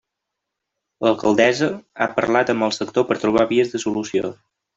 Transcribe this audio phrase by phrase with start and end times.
[1.07, 1.69] L'alcaldessa
[1.99, 4.35] ha parlat amb el sector per trobar vies de solució.